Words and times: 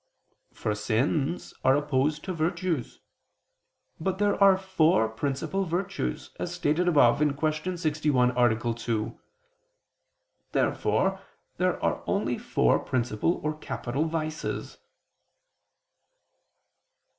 For 0.51 0.73
sins 0.73 1.53
are 1.63 1.75
opposed 1.75 2.23
to 2.23 2.33
virtues. 2.33 3.01
But 3.99 4.17
there 4.17 4.35
are 4.43 4.57
four 4.57 5.07
principal 5.07 5.63
virtues, 5.63 6.31
as 6.39 6.51
stated 6.55 6.87
above 6.87 7.19
(Q. 7.19 7.77
61, 7.77 8.31
A. 8.35 8.73
2). 8.73 9.19
Therefore 10.53 11.21
there 11.57 11.83
are 11.83 12.01
only 12.07 12.39
four 12.39 12.79
principal 12.79 13.33
or 13.43 13.55
capital 13.55 14.05
vices. 14.05 14.79